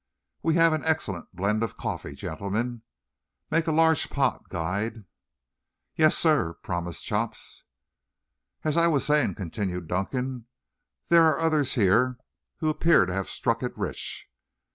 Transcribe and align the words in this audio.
We 0.41 0.55
have 0.55 0.73
an 0.73 0.83
excellent 0.83 1.35
blend 1.35 1.61
of 1.61 1.77
coffee, 1.77 2.15
gentlemen. 2.15 2.81
Make 3.51 3.67
a 3.67 3.71
large 3.71 4.09
pot, 4.09 4.49
guide." 4.49 5.05
"Yassir," 5.95 6.55
promised 6.63 7.05
Chops. 7.05 7.61
"As 8.63 8.77
I 8.77 8.87
was 8.87 9.05
saying," 9.05 9.35
continued 9.35 9.87
Dunkan, 9.87 10.45
"there 11.09 11.25
are 11.27 11.39
others 11.39 11.73
here 11.75 12.17
who 12.57 12.69
appear 12.69 13.05
to 13.05 13.13
have 13.13 13.29
struck 13.29 13.61
it 13.61 13.77
rich. 13.77 14.27